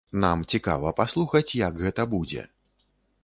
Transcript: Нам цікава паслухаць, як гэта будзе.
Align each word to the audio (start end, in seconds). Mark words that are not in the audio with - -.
Нам 0.21 0.39
цікава 0.57 0.93
паслухаць, 0.99 1.57
як 1.67 1.73
гэта 1.83 2.05
будзе. 2.17 2.47